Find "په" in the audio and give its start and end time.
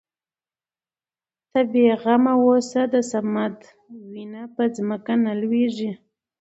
4.55-4.63